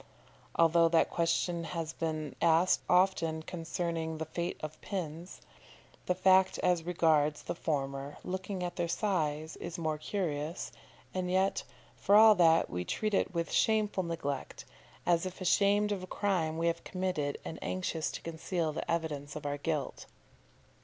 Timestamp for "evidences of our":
18.89-19.59